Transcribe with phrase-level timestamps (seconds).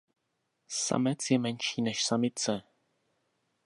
[0.67, 2.61] Samec je menší než samice.